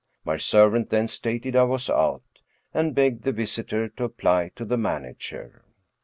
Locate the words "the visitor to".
3.21-4.03